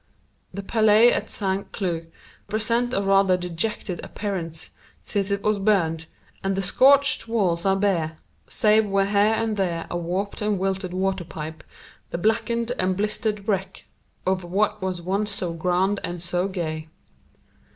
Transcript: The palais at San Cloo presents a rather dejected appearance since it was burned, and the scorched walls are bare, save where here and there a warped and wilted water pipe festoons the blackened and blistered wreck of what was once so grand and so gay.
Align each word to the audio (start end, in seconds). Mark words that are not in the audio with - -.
The 0.51 0.63
palais 0.63 1.13
at 1.13 1.29
San 1.29 1.65
Cloo 1.65 2.07
presents 2.47 2.95
a 2.95 3.03
rather 3.03 3.37
dejected 3.37 4.03
appearance 4.03 4.71
since 4.99 5.29
it 5.29 5.43
was 5.43 5.59
burned, 5.59 6.07
and 6.43 6.55
the 6.55 6.63
scorched 6.63 7.27
walls 7.27 7.67
are 7.67 7.75
bare, 7.75 8.17
save 8.47 8.87
where 8.89 9.05
here 9.05 9.35
and 9.35 9.57
there 9.57 9.85
a 9.91 9.97
warped 9.99 10.41
and 10.41 10.57
wilted 10.57 10.91
water 10.91 11.23
pipe 11.23 11.61
festoons 11.63 12.07
the 12.09 12.17
blackened 12.17 12.71
and 12.79 12.97
blistered 12.97 13.47
wreck 13.47 13.85
of 14.25 14.43
what 14.43 14.81
was 14.81 15.03
once 15.03 15.29
so 15.29 15.53
grand 15.53 15.99
and 16.03 16.19
so 16.23 16.47
gay. 16.47 16.87